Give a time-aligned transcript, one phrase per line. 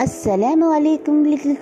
[0.00, 1.56] السلام عليكم لكل